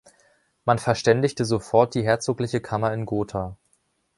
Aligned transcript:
Man 0.65 0.79
verständigte 0.79 1.45
sofort 1.45 1.93
die 1.93 2.01
Herzogliche 2.01 2.59
Kammer 2.59 2.91
in 2.91 3.05
Gotha. 3.05 3.55